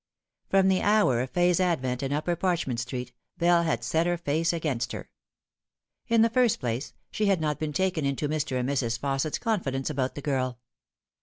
From 0.49 0.67
the 0.67 0.81
hour 0.81 1.21
of 1.21 1.29
Fay's 1.29 1.59
advent 1.59 2.01
in 2.01 2.11
Upper 2.11 2.35
Parchment 2.35 2.79
Street, 2.79 3.11
Bell 3.37 3.61
had 3.61 3.83
set 3.83 4.07
her 4.07 4.17
face 4.17 4.51
against 4.51 4.93
her. 4.93 5.11
In 6.07 6.23
the 6.23 6.29
first 6.31 6.59
place, 6.59 6.93
she 7.11 7.27
had 7.27 7.39
not 7.39 7.59
been 7.59 7.71
taken 7.71 8.03
into 8.03 8.27
Mr. 8.27 8.59
and 8.59 8.67
Mrs. 8.67 8.97
Fausset's 8.97 9.37
confidence 9.37 9.91
about 9.91 10.15
the 10.15 10.21
girl. 10.23 10.57